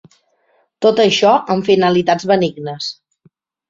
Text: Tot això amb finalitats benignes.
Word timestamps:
Tot 0.85 1.03
això 1.05 1.35
amb 1.57 1.71
finalitats 1.71 2.29
benignes. 2.35 2.93